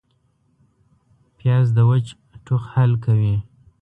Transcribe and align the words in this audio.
پیاز 1.37 1.67
د 1.77 1.79
وچ 1.89 2.07
ټوخ 2.45 2.63
حل 2.73 2.91
کوي 3.05 3.35